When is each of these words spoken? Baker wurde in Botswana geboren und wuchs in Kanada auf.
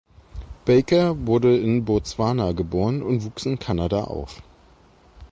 Baker 0.65 1.27
wurde 1.27 1.55
in 1.55 1.85
Botswana 1.85 2.53
geboren 2.53 3.03
und 3.03 3.23
wuchs 3.23 3.45
in 3.45 3.59
Kanada 3.59 4.05
auf. 4.05 4.41